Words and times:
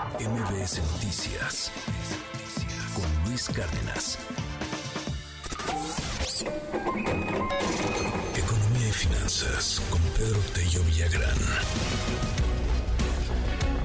MBS 0.00 0.80
Noticias 0.92 1.70
con 2.94 3.28
Luis 3.28 3.48
Cárdenas. 3.48 4.18
Economía 8.34 8.88
y 8.88 8.92
finanzas 8.92 9.82
con 9.90 10.00
Pedro 10.16 10.40
Tello 10.54 10.82
Villagrán. 10.84 11.36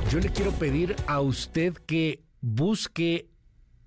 Yo 0.09 0.20
le 0.20 0.29
quiero 0.29 0.54
pedir 0.54 0.96
a 1.05 1.20
usted 1.20 1.73
que 1.73 2.23
busque 2.39 3.27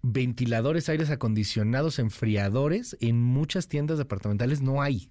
ventiladores, 0.02 0.90
aires 0.90 1.08
acondicionados, 1.08 1.98
enfriadores. 1.98 2.95
En 3.00 3.22
muchas 3.22 3.68
tiendas 3.68 3.96
departamentales 3.96 4.60
no 4.60 4.82
hay. 4.82 5.08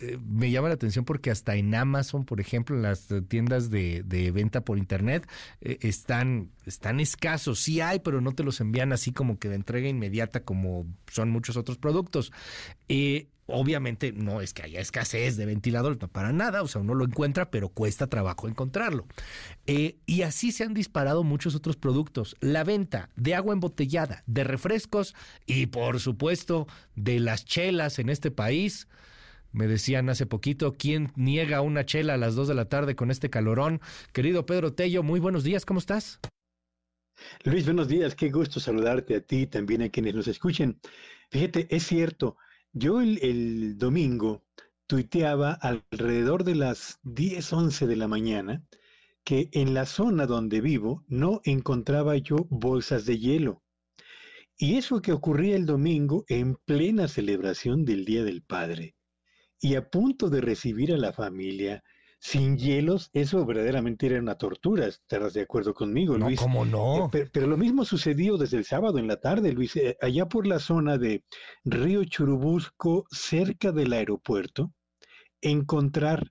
Eh, 0.00 0.18
me 0.26 0.50
llama 0.50 0.68
la 0.68 0.74
atención 0.74 1.04
porque 1.04 1.30
hasta 1.30 1.56
en 1.56 1.74
Amazon, 1.74 2.24
por 2.24 2.40
ejemplo, 2.40 2.76
las 2.76 3.08
tiendas 3.28 3.70
de, 3.70 4.30
venta 4.32 4.62
por 4.62 4.78
internet, 4.78 5.28
eh, 5.60 5.78
están, 5.82 6.50
están 6.64 7.00
escasos. 7.00 7.60
Sí 7.60 7.80
hay, 7.82 8.00
pero 8.00 8.20
no 8.22 8.32
te 8.32 8.42
los 8.42 8.60
envían 8.60 8.92
así 8.92 9.12
como 9.12 9.38
que 9.38 9.50
de 9.50 9.56
entrega 9.56 9.88
inmediata 9.88 10.42
como 10.42 10.86
son 11.10 11.30
muchos 11.30 11.58
otros 11.58 11.76
productos. 11.76 12.32
Eh, 12.88 13.28
obviamente 13.46 14.12
no 14.12 14.40
es 14.40 14.54
que 14.54 14.62
haya 14.62 14.80
escasez 14.80 15.36
de 15.36 15.44
ventiladores, 15.44 16.00
no 16.00 16.08
para 16.08 16.32
nada, 16.32 16.62
o 16.62 16.68
sea, 16.68 16.80
uno 16.80 16.94
lo 16.94 17.04
encuentra, 17.04 17.50
pero 17.50 17.68
cuesta 17.68 18.06
trabajo 18.06 18.48
encontrarlo. 18.48 19.06
y 19.66 20.22
así 20.22 20.52
se 20.52 20.64
han 20.64 20.72
disparado 20.72 21.24
muchos 21.24 21.54
otros 21.54 21.76
productos. 21.76 22.36
La 22.40 22.64
venta 22.64 23.10
de 23.16 23.34
agua 23.34 23.52
embotellada, 23.52 24.22
de 24.26 24.44
refrescos 24.44 25.14
y 25.46 25.66
por 25.66 26.00
supuesto 26.00 26.68
de 26.94 27.20
las 27.20 27.44
chelas 27.44 27.98
en 27.98 28.08
este 28.08 28.30
país 28.30 28.86
me 29.52 29.66
decían 29.66 30.08
hace 30.08 30.26
poquito, 30.26 30.74
¿quién 30.74 31.12
niega 31.16 31.60
una 31.60 31.84
chela 31.84 32.14
a 32.14 32.18
las 32.18 32.34
2 32.34 32.48
de 32.48 32.54
la 32.54 32.68
tarde 32.68 32.94
con 32.94 33.10
este 33.10 33.30
calorón? 33.30 33.80
Querido 34.12 34.46
Pedro 34.46 34.72
Tello, 34.74 35.02
muy 35.02 35.20
buenos 35.20 35.44
días, 35.44 35.64
¿cómo 35.64 35.80
estás? 35.80 36.20
Luis, 37.44 37.64
buenos 37.64 37.88
días, 37.88 38.14
qué 38.14 38.30
gusto 38.30 38.60
saludarte 38.60 39.16
a 39.16 39.20
ti 39.20 39.42
y 39.42 39.46
también 39.46 39.82
a 39.82 39.88
quienes 39.90 40.14
nos 40.14 40.28
escuchen. 40.28 40.80
Fíjate, 41.30 41.66
es 41.74 41.86
cierto, 41.86 42.36
yo 42.72 43.00
el, 43.00 43.76
domingo 43.76 44.44
tuiteaba 44.86 45.52
alrededor 45.52 46.44
de 46.44 46.54
las 46.54 46.98
10, 47.02 47.52
11 47.52 47.86
de 47.86 47.96
la 47.96 48.08
mañana 48.08 48.64
que 49.24 49.50
en 49.52 49.74
la 49.74 49.84
zona 49.84 50.26
donde 50.26 50.60
vivo 50.60 51.04
no 51.08 51.40
encontraba 51.44 52.16
yo 52.16 52.46
bolsas 52.48 53.04
de 53.04 53.18
hielo. 53.18 53.62
Y 54.56 54.76
eso 54.76 55.02
que 55.02 55.12
ocurría 55.12 55.56
el 55.56 55.66
domingo 55.66 56.24
en 56.28 56.56
plena 56.56 57.06
celebración 57.08 57.84
del 57.84 58.04
Día 58.04 58.24
del 58.24 58.42
Padre 58.42 58.94
y 59.60 59.74
a 59.74 59.88
punto 59.88 60.30
de 60.30 60.40
recibir 60.40 60.92
a 60.92 60.96
la 60.96 61.12
familia 61.12 61.82
sin 62.18 62.58
hielos, 62.58 63.08
eso 63.14 63.46
verdaderamente 63.46 64.06
era 64.06 64.20
una 64.20 64.36
tortura. 64.36 64.86
¿Estarás 64.86 65.32
de 65.32 65.42
acuerdo 65.42 65.72
conmigo, 65.72 66.18
Luis? 66.18 66.38
No, 66.40 66.46
¿cómo 66.46 66.64
no? 66.66 67.10
Eh, 67.12 67.28
pero, 67.32 67.46
lo 67.46 67.56
mismo 67.56 67.84
sucedió 67.84 68.36
desde 68.36 68.58
el 68.58 68.64
sábado 68.64 68.98
en 68.98 69.06
la 69.06 69.20
tarde, 69.20 69.52
Luis. 69.52 69.74
Eh, 69.76 69.96
allá 70.02 70.26
por 70.26 70.46
la 70.46 70.58
zona 70.58 70.98
de 70.98 71.24
Río 71.64 72.04
Churubusco, 72.04 73.06
cerca 73.10 73.72
del 73.72 73.94
aeropuerto, 73.94 74.72
encontrar 75.40 76.30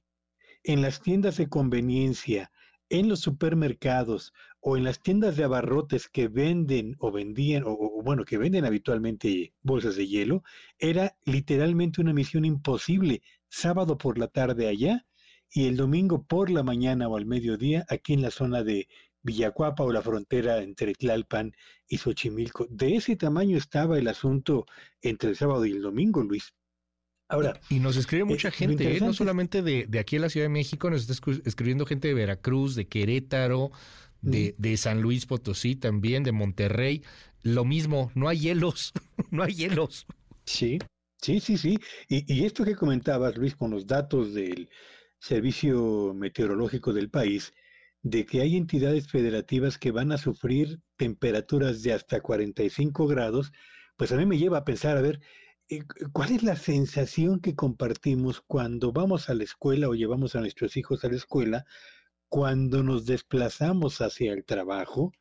en 0.63 0.81
las 0.83 1.01
tiendas 1.01 1.37
de 1.37 1.49
conveniencia, 1.49 2.51
en 2.89 3.09
los 3.09 3.21
supermercados 3.21 4.33
o 4.61 4.77
en 4.77 4.83
las 4.83 5.01
tiendas 5.01 5.37
de 5.37 5.43
abarrotes 5.43 6.09
que 6.09 6.27
venden 6.27 6.95
o 6.99 7.11
vendían, 7.11 7.63
o, 7.65 8.01
bueno, 8.03 8.25
que 8.25 8.37
venden 8.37 8.65
habitualmente 8.65 9.53
bolsas 9.61 9.95
de 9.95 10.07
hielo, 10.07 10.43
era 10.77 11.15
literalmente 11.25 12.01
una 12.01 12.13
misión 12.13 12.45
imposible. 12.45 13.21
Sábado 13.47 13.97
por 13.97 14.17
la 14.17 14.27
tarde 14.27 14.67
allá 14.67 15.05
y 15.51 15.65
el 15.67 15.77
domingo 15.77 16.23
por 16.23 16.49
la 16.49 16.63
mañana 16.63 17.07
o 17.07 17.17
al 17.17 17.25
mediodía 17.25 17.85
aquí 17.89 18.13
en 18.13 18.21
la 18.21 18.31
zona 18.31 18.63
de 18.63 18.87
Villacuapa 19.21 19.83
o 19.83 19.91
la 19.91 20.01
frontera 20.01 20.61
entre 20.61 20.93
Tlalpan 20.93 21.53
y 21.87 21.97
Xochimilco. 21.97 22.67
De 22.69 22.95
ese 22.95 23.15
tamaño 23.15 23.57
estaba 23.57 23.97
el 23.97 24.07
asunto 24.07 24.65
entre 25.01 25.31
el 25.31 25.35
sábado 25.35 25.65
y 25.65 25.71
el 25.71 25.81
domingo, 25.81 26.21
Luis. 26.21 26.53
Ahora, 27.31 27.59
y 27.69 27.79
nos 27.79 27.95
escribe 27.95 28.23
mucha 28.23 28.47
eh, 28.47 28.51
gente, 28.51 28.97
¿eh? 28.97 28.99
no 28.99 29.13
solamente 29.13 29.61
de, 29.61 29.85
de, 29.87 29.99
aquí 29.99 30.15
en 30.15 30.23
la 30.23 30.29
Ciudad 30.29 30.45
de 30.45 30.49
México, 30.49 30.89
nos 30.89 31.07
está 31.07 31.31
escribiendo 31.45 31.85
gente 31.85 32.07
de 32.07 32.15
Veracruz, 32.15 32.73
de 32.73 32.87
Querétaro, 32.87 33.71
de, 34.21 34.55
de 34.57 34.77
San 34.77 35.01
Luis 35.01 35.25
Potosí 35.25 35.75
también, 35.75 36.23
de 36.23 36.31
Monterrey. 36.31 37.03
Lo 37.41 37.65
mismo, 37.65 38.11
no 38.15 38.27
hay 38.27 38.39
hielos, 38.39 38.93
no 39.31 39.43
hay 39.43 39.53
hielos. 39.53 40.05
Sí, 40.45 40.79
sí, 41.21 41.39
sí, 41.39 41.57
sí. 41.57 41.79
Y, 42.07 42.33
y 42.33 42.45
esto 42.45 42.65
que 42.65 42.75
comentabas, 42.75 43.37
Luis, 43.37 43.55
con 43.55 43.71
los 43.71 43.87
datos 43.87 44.33
del 44.33 44.69
Servicio 45.19 46.13
Meteorológico 46.13 46.93
del 46.93 47.09
país, 47.09 47.53
de 48.01 48.25
que 48.25 48.41
hay 48.41 48.55
entidades 48.55 49.07
federativas 49.07 49.77
que 49.77 49.91
van 49.91 50.11
a 50.11 50.17
sufrir 50.17 50.79
temperaturas 50.95 51.83
de 51.83 51.93
hasta 51.93 52.21
45 52.21 53.07
grados, 53.07 53.51
pues 53.97 54.11
a 54.11 54.15
mí 54.15 54.25
me 54.25 54.37
lleva 54.37 54.59
a 54.59 54.65
pensar, 54.65 54.97
a 54.97 55.01
ver, 55.01 55.19
eh, 55.69 55.83
¿cuál 56.13 56.31
es 56.31 56.43
la 56.43 56.55
sensación 56.55 57.39
que 57.41 57.55
compartimos 57.55 58.41
cuando 58.41 58.91
vamos 58.91 59.29
a 59.29 59.33
la 59.33 59.43
escuela 59.43 59.89
o 59.89 59.93
llevamos 59.93 60.35
a 60.35 60.39
nuestros 60.39 60.77
hijos 60.77 61.03
a 61.03 61.09
la 61.09 61.15
escuela 61.15 61.65
cuando 62.29 62.83
nos 62.83 63.05
desplazamos 63.05 64.01
hacia 64.01 64.33
el 64.33 64.45
trabajo 64.45 65.11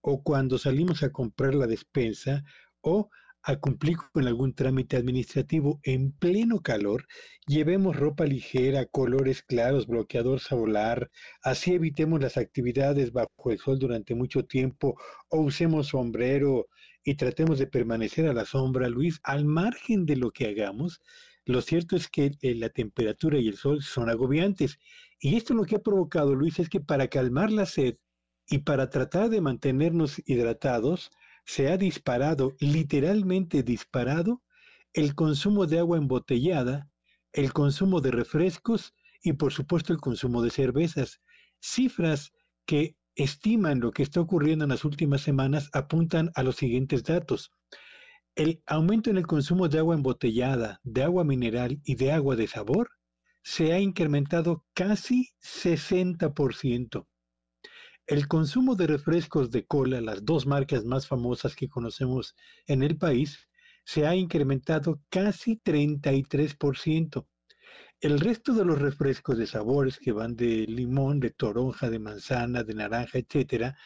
o 0.00 0.22
cuando 0.22 0.58
salimos 0.58 1.02
a 1.02 1.10
comprar 1.10 1.54
la 1.54 1.66
despensa 1.66 2.44
o 2.80 3.10
a 3.44 3.56
cumplir 3.56 3.96
con 4.12 4.28
algún 4.28 4.54
trámite 4.54 4.96
administrativo 4.96 5.80
en 5.82 6.12
pleno 6.12 6.60
calor, 6.60 7.06
llevemos 7.48 7.96
ropa 7.96 8.24
ligera, 8.24 8.86
colores 8.86 9.42
claros, 9.42 9.88
bloqueador 9.88 10.38
solar, 10.38 11.10
así 11.42 11.74
evitemos 11.74 12.20
las 12.20 12.36
actividades 12.36 13.12
bajo 13.12 13.50
el 13.50 13.58
sol 13.58 13.80
durante 13.80 14.14
mucho 14.14 14.44
tiempo 14.44 14.96
o 15.28 15.40
usemos 15.40 15.88
sombrero 15.88 16.68
y 17.02 17.16
tratemos 17.16 17.58
de 17.58 17.66
permanecer 17.66 18.28
a 18.28 18.32
la 18.32 18.44
sombra, 18.44 18.88
Luis, 18.88 19.18
al 19.24 19.44
margen 19.44 20.06
de 20.06 20.14
lo 20.14 20.30
que 20.30 20.46
hagamos, 20.46 21.00
lo 21.44 21.60
cierto 21.60 21.96
es 21.96 22.06
que 22.08 22.30
eh, 22.40 22.54
la 22.54 22.68
temperatura 22.68 23.38
y 23.38 23.48
el 23.48 23.56
sol 23.56 23.82
son 23.82 24.08
agobiantes 24.08 24.78
y 25.22 25.36
esto 25.36 25.54
lo 25.54 25.64
que 25.64 25.76
ha 25.76 25.82
provocado, 25.82 26.34
Luis, 26.34 26.58
es 26.58 26.68
que 26.68 26.80
para 26.80 27.06
calmar 27.06 27.52
la 27.52 27.64
sed 27.64 27.96
y 28.48 28.58
para 28.58 28.90
tratar 28.90 29.30
de 29.30 29.40
mantenernos 29.40 30.20
hidratados, 30.26 31.12
se 31.44 31.68
ha 31.70 31.76
disparado, 31.76 32.56
literalmente 32.58 33.62
disparado, 33.62 34.42
el 34.92 35.14
consumo 35.14 35.66
de 35.66 35.78
agua 35.78 35.96
embotellada, 35.96 36.90
el 37.32 37.52
consumo 37.52 38.00
de 38.00 38.10
refrescos 38.10 38.94
y 39.22 39.34
por 39.34 39.52
supuesto 39.52 39.92
el 39.92 40.00
consumo 40.00 40.42
de 40.42 40.50
cervezas. 40.50 41.20
Cifras 41.60 42.32
que 42.66 42.96
estiman 43.14 43.78
lo 43.78 43.92
que 43.92 44.02
está 44.02 44.20
ocurriendo 44.20 44.64
en 44.64 44.70
las 44.70 44.84
últimas 44.84 45.20
semanas 45.20 45.70
apuntan 45.72 46.32
a 46.34 46.42
los 46.42 46.56
siguientes 46.56 47.04
datos. 47.04 47.52
El 48.34 48.60
aumento 48.66 49.08
en 49.08 49.18
el 49.18 49.26
consumo 49.28 49.68
de 49.68 49.78
agua 49.78 49.94
embotellada, 49.94 50.80
de 50.82 51.04
agua 51.04 51.22
mineral 51.22 51.80
y 51.84 51.94
de 51.94 52.10
agua 52.10 52.34
de 52.34 52.48
sabor 52.48 52.90
se 53.42 53.72
ha 53.72 53.80
incrementado 53.80 54.64
casi 54.74 55.30
60%. 55.40 57.06
El 58.06 58.26
consumo 58.28 58.74
de 58.74 58.86
refrescos 58.86 59.50
de 59.50 59.64
cola, 59.64 60.00
las 60.00 60.24
dos 60.24 60.46
marcas 60.46 60.84
más 60.84 61.06
famosas 61.06 61.54
que 61.54 61.68
conocemos 61.68 62.34
en 62.66 62.82
el 62.82 62.96
país, 62.96 63.48
se 63.84 64.06
ha 64.06 64.14
incrementado 64.14 65.00
casi 65.08 65.60
33%. 65.64 67.26
El 68.00 68.18
resto 68.18 68.54
de 68.54 68.64
los 68.64 68.80
refrescos 68.80 69.38
de 69.38 69.46
sabores 69.46 69.98
que 69.98 70.12
van 70.12 70.34
de 70.34 70.66
limón, 70.66 71.20
de 71.20 71.30
toronja, 71.30 71.88
de 71.90 72.00
manzana, 72.00 72.64
de 72.64 72.74
naranja, 72.74 73.18
etcétera, 73.18 73.76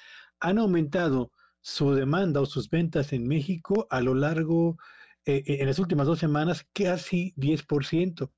han 0.40 0.58
aumentado 0.58 1.32
su 1.60 1.92
demanda 1.92 2.40
o 2.40 2.46
sus 2.46 2.70
ventas 2.70 3.12
en 3.12 3.26
México 3.26 3.86
a 3.90 4.00
lo 4.00 4.14
largo, 4.14 4.78
eh, 5.24 5.42
eh, 5.46 5.58
en 5.60 5.66
las 5.66 5.78
últimas 5.78 6.06
dos 6.06 6.18
semanas, 6.18 6.66
casi 6.72 7.34
10%. 7.36 8.30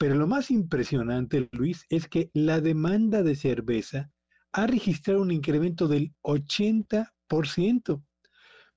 Pero 0.00 0.14
lo 0.14 0.26
más 0.26 0.50
impresionante, 0.50 1.50
Luis, 1.52 1.84
es 1.90 2.08
que 2.08 2.30
la 2.32 2.62
demanda 2.62 3.22
de 3.22 3.36
cerveza 3.36 4.10
ha 4.50 4.66
registrado 4.66 5.20
un 5.20 5.30
incremento 5.30 5.88
del 5.88 6.14
80%, 6.22 8.02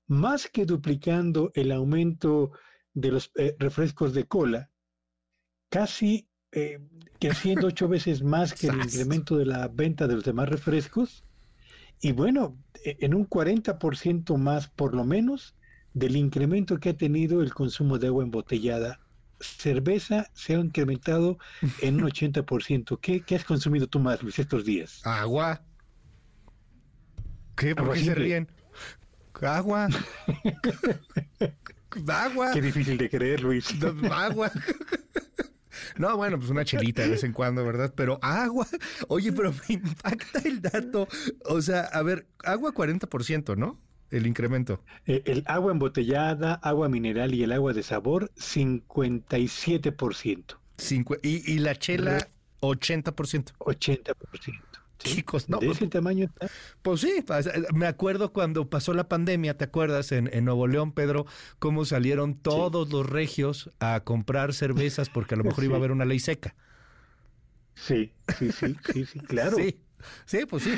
más 0.06 0.48
que 0.48 0.66
duplicando 0.66 1.50
el 1.54 1.72
aumento 1.72 2.52
de 2.92 3.10
los 3.10 3.32
eh, 3.36 3.56
refrescos 3.58 4.12
de 4.12 4.24
cola, 4.24 4.70
casi 5.70 6.28
eh, 6.52 6.86
creciendo 7.18 7.68
ocho 7.68 7.88
veces 7.88 8.22
más 8.22 8.52
que 8.52 8.66
el 8.66 8.74
incremento 8.84 9.38
de 9.38 9.46
la 9.46 9.68
venta 9.68 10.06
de 10.06 10.16
los 10.16 10.24
demás 10.24 10.50
refrescos, 10.50 11.24
y 12.02 12.12
bueno, 12.12 12.62
e, 12.84 12.98
en 13.00 13.14
un 13.14 13.26
40% 13.26 14.36
más 14.36 14.68
por 14.68 14.94
lo 14.94 15.04
menos 15.06 15.56
del 15.94 16.16
incremento 16.16 16.78
que 16.78 16.90
ha 16.90 16.98
tenido 16.98 17.40
el 17.40 17.54
consumo 17.54 17.98
de 17.98 18.08
agua 18.08 18.24
embotellada 18.24 19.03
cerveza 19.44 20.28
se 20.34 20.54
ha 20.54 20.58
incrementado 20.58 21.38
en 21.80 22.02
un 22.02 22.10
80%. 22.10 22.98
¿Qué, 23.00 23.20
¿Qué 23.20 23.36
has 23.36 23.44
consumido 23.44 23.86
tú 23.86 24.00
más, 24.00 24.22
Luis, 24.22 24.38
estos 24.38 24.64
días? 24.64 25.00
Agua. 25.04 25.62
¿Qué? 27.56 27.74
¿Por 27.74 27.92
qué 27.92 28.04
se 28.04 28.14
ríen? 28.14 28.48
Agua. 29.42 29.88
Agua. 32.08 32.50
Qué 32.52 32.62
difícil 32.62 32.98
de 32.98 33.08
creer, 33.08 33.42
Luis. 33.42 33.68
agua. 34.10 34.50
No, 35.96 36.16
bueno, 36.16 36.38
pues 36.38 36.50
una 36.50 36.64
chelita 36.64 37.02
de 37.02 37.10
vez 37.10 37.24
en 37.24 37.32
cuando, 37.32 37.64
¿verdad? 37.64 37.92
Pero 37.96 38.18
agua, 38.22 38.66
oye, 39.08 39.32
pero 39.32 39.52
me 39.52 39.74
impacta 39.74 40.40
el 40.44 40.60
dato. 40.60 41.06
O 41.44 41.60
sea, 41.62 41.82
a 41.82 42.02
ver, 42.02 42.26
agua 42.42 42.72
40%, 42.72 43.56
¿no? 43.56 43.78
El 44.14 44.26
incremento. 44.28 44.80
Eh, 45.06 45.22
el 45.26 45.42
agua 45.46 45.72
embotellada, 45.72 46.54
agua 46.54 46.88
mineral 46.88 47.34
y 47.34 47.42
el 47.42 47.50
agua 47.52 47.72
de 47.72 47.82
sabor, 47.82 48.30
57%. 48.36 50.56
Cincu 50.78 51.16
y, 51.22 51.52
y 51.52 51.58
la 51.58 51.74
chela, 51.76 52.28
80%. 52.60 53.52
80%. 53.58 54.14
Chicos, 54.98 55.48
no. 55.48 55.58
¿De 55.58 55.68
ese 55.68 55.86
tamaño 55.88 56.26
está? 56.26 56.48
Pues 56.82 57.00
sí, 57.00 57.24
me 57.74 57.86
acuerdo 57.86 58.32
cuando 58.32 58.70
pasó 58.70 58.94
la 58.94 59.08
pandemia, 59.08 59.56
¿te 59.58 59.64
acuerdas? 59.64 60.12
En, 60.12 60.30
en 60.32 60.44
Nuevo 60.44 60.66
León, 60.66 60.92
Pedro, 60.92 61.26
cómo 61.58 61.84
salieron 61.84 62.34
todos 62.36 62.90
los 62.90 63.08
regios 63.08 63.70
a 63.80 64.00
comprar 64.00 64.54
cervezas 64.54 65.10
porque 65.10 65.34
a 65.34 65.38
lo 65.38 65.44
mejor 65.44 65.60
Sí. 65.60 65.66
iba 65.66 65.74
a 65.74 65.78
haber 65.78 65.92
una 65.92 66.04
ley 66.04 66.20
seca. 66.20 66.54
Sí, 67.74 68.12
sí, 68.38 68.52
sí, 68.52 68.76
sí, 68.92 69.04
sí, 69.06 69.18
claro. 69.20 69.56
Sí, 69.58 69.76
sí, 70.26 70.40
pues 70.48 70.62
sí. 70.64 70.74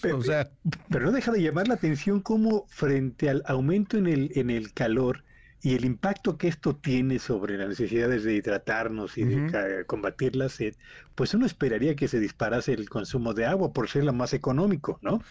Pero- 0.00 0.16
o 0.18 0.22
sea, 0.22 0.50
Pero 0.90 1.06
no 1.06 1.12
deja 1.12 1.32
de 1.32 1.42
llamar 1.42 1.68
la 1.68 1.74
atención 1.74 2.20
cómo 2.20 2.66
frente 2.68 3.28
al 3.30 3.42
aumento 3.46 3.96
en 3.98 4.06
el, 4.06 4.32
en 4.36 4.50
el 4.50 4.72
calor 4.72 5.24
y 5.64 5.74
el 5.76 5.84
impacto 5.84 6.38
que 6.38 6.48
esto 6.48 6.74
tiene 6.74 7.20
sobre 7.20 7.56
las 7.56 7.68
necesidades 7.68 8.24
de 8.24 8.34
hidratarnos 8.34 9.16
y 9.16 9.24
de 9.24 9.84
combatir 9.86 10.34
la 10.34 10.48
sed, 10.48 10.74
pues 11.14 11.34
uno 11.34 11.46
esperaría 11.46 11.94
que 11.94 12.08
se 12.08 12.18
disparase 12.18 12.72
el 12.72 12.88
consumo 12.88 13.32
de 13.32 13.46
agua 13.46 13.72
por 13.72 13.88
ser 13.88 14.02
lo 14.04 14.12
más 14.12 14.32
económico, 14.34 14.98
¿no? 15.02 15.22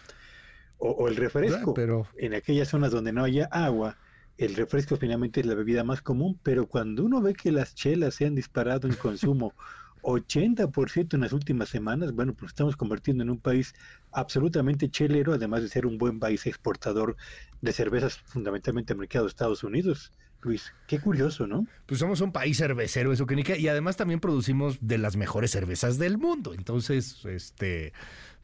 O, 0.78 0.90
o 0.92 1.08
el 1.08 1.16
refresco. 1.16 1.74
pero 1.74 2.06
En 2.16 2.32
aquellas 2.34 2.68
zonas 2.68 2.92
donde 2.92 3.12
no 3.12 3.22
haya 3.24 3.44
agua, 3.52 3.98
el 4.38 4.54
refresco 4.56 4.96
finalmente 4.96 5.40
es 5.40 5.46
la 5.46 5.54
bebida 5.54 5.84
más 5.84 6.00
común, 6.00 6.40
pero 6.42 6.66
cuando 6.66 7.04
uno 7.04 7.20
ve 7.20 7.34
que 7.34 7.52
las 7.52 7.74
chelas 7.74 8.14
se 8.14 8.24
han 8.24 8.34
disparado 8.34 8.88
en 8.88 8.94
consumo 8.94 9.52
80% 10.02 11.14
en 11.14 11.20
las 11.20 11.32
últimas 11.32 11.68
semanas, 11.68 12.12
bueno, 12.12 12.34
pues 12.34 12.50
estamos 12.50 12.76
convirtiendo 12.76 13.22
en 13.22 13.30
un 13.30 13.38
país 13.38 13.74
absolutamente 14.10 14.90
chelero, 14.90 15.32
además 15.32 15.62
de 15.62 15.68
ser 15.68 15.86
un 15.86 15.98
buen 15.98 16.18
país 16.18 16.46
exportador 16.46 17.16
de 17.60 17.72
cervezas 17.72 18.18
fundamentalmente 18.18 18.92
al 18.92 18.98
mercado 18.98 19.24
de 19.24 19.30
Estados 19.30 19.64
Unidos. 19.64 20.12
Luis, 20.42 20.72
qué 20.88 20.98
curioso, 20.98 21.46
¿no? 21.46 21.66
pues 21.86 22.00
somos 22.00 22.20
un 22.20 22.32
país 22.32 22.58
cervecero, 22.58 23.12
eso 23.12 23.26
que 23.26 23.36
ni 23.36 23.44
y 23.58 23.68
además 23.68 23.96
también 23.96 24.18
producimos 24.18 24.78
de 24.80 24.98
las 24.98 25.16
mejores 25.16 25.52
cervezas 25.52 25.98
del 25.98 26.18
mundo. 26.18 26.52
Entonces, 26.52 27.24
este, 27.26 27.92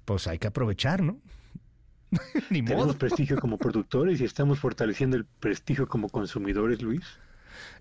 pues 0.05 0.29
hay 0.29 0.39
que 0.39 0.47
aprovechar, 0.47 1.03
¿no? 1.03 1.21
Ni 2.51 2.63
Tenemos 2.63 2.97
prestigio 2.97 3.37
como 3.39 3.59
productores 3.59 4.21
y 4.21 4.25
estamos 4.25 4.61
fortaleciendo 4.61 5.17
el 5.17 5.25
prestigio 5.25 5.89
como 5.89 6.09
consumidores, 6.09 6.81
Luis. 6.83 7.05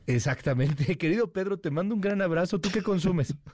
Exactamente. 0.08 0.96
Querido 0.98 1.32
Pedro, 1.32 1.58
te 1.58 1.70
mando 1.70 1.96
un 1.96 2.02
gran 2.02 2.22
abrazo. 2.22 2.60
¿Tú 2.60 2.70
qué 2.72 2.82
consumes? 2.82 3.36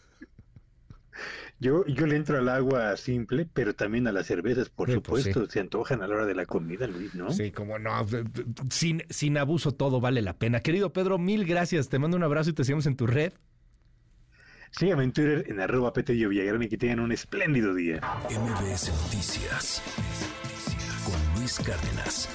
Yo, 1.64 1.86
yo 1.88 2.06
le 2.06 2.18
entro 2.18 2.38
al 2.38 2.50
agua 2.50 2.98
simple, 2.98 3.48
pero 3.54 3.74
también 3.74 4.06
a 4.08 4.12
las 4.12 4.28
cervezas, 4.28 4.68
por 4.70 4.90
Sí, 4.92 5.00
pues 5.00 5.24
supuesto. 5.24 5.50
Se 5.50 5.62
antojan 5.62 6.02
a 6.02 6.08
la 6.08 6.16
hora 6.16 6.26
de 6.26 6.36
la 6.36 6.46
comida, 6.46 6.88
Luis, 6.88 7.16
¿no? 7.16 7.32
Sí, 7.32 7.52
como 7.52 7.80
no, 7.80 8.06
sin, 8.70 9.02
sin 9.10 9.38
abuso 9.38 9.72
todo 9.72 10.02
vale 10.02 10.22
la 10.22 10.38
pena. 10.38 10.60
Querido 10.60 10.92
Pedro, 10.92 11.18
mil 11.18 11.46
gracias. 11.46 11.88
Te 11.88 12.00
mando 12.00 12.18
un 12.18 12.24
abrazo 12.24 12.50
y 12.50 12.54
te 12.54 12.66
seguimos 12.66 12.86
en 12.86 12.98
tu 12.98 13.08
red. 13.08 13.32
Síganme 14.72 15.06
en 15.06 15.14
Twitter 15.14 15.46
en 15.48 15.62
arroba 15.62 15.94
Petello 15.94 16.28
Villagrán 16.28 16.64
y 16.64 16.68
que 16.68 16.78
tengan 16.78 17.00
un 17.00 17.14
espléndido 17.14 17.74
día. 17.74 18.02
MBS 18.30 18.92
Noticias 19.04 19.82
con 21.06 21.40
Luis 21.40 21.60
Cárdenas. 21.60 22.28